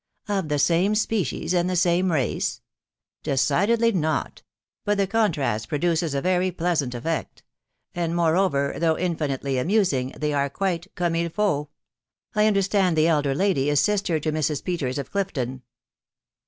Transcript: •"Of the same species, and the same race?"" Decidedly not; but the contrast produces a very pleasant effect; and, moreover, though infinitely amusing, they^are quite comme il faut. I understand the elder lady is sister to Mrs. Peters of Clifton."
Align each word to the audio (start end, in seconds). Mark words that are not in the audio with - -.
•"Of 0.39 0.49
the 0.49 0.57
same 0.57 0.95
species, 0.95 1.53
and 1.53 1.69
the 1.69 1.75
same 1.75 2.11
race?"" 2.11 2.61
Decidedly 3.31 3.91
not; 3.91 4.41
but 4.83 4.97
the 4.97 5.05
contrast 5.05 5.69
produces 5.69 6.15
a 6.15 6.21
very 6.23 6.49
pleasant 6.49 6.95
effect; 6.95 7.43
and, 7.93 8.15
moreover, 8.15 8.73
though 8.79 8.97
infinitely 8.97 9.59
amusing, 9.59 10.11
they^are 10.13 10.51
quite 10.51 10.87
comme 10.95 11.17
il 11.17 11.29
faut. 11.29 11.67
I 12.33 12.47
understand 12.47 12.97
the 12.97 13.05
elder 13.05 13.35
lady 13.35 13.69
is 13.69 13.79
sister 13.79 14.19
to 14.21 14.31
Mrs. 14.31 14.63
Peters 14.63 14.97
of 14.97 15.11
Clifton." 15.11 15.61